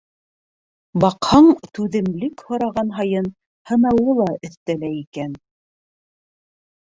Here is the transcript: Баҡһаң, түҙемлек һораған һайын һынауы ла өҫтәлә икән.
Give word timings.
Баҡһаң, 1.01 1.49
түҙемлек 1.79 2.41
һораған 2.47 2.89
һайын 2.99 3.29
һынауы 3.71 4.15
ла 4.21 4.27
өҫтәлә 4.49 4.89
икән. 5.01 5.37